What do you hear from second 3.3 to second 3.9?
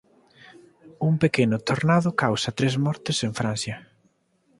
Francia